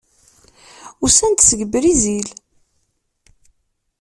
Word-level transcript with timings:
Usan-d 1.05 1.39
seg 1.43 1.61
Brizil. 1.71 2.29